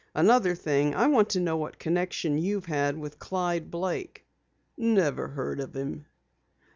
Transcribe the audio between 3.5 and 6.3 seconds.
Blake." "Never heard of him."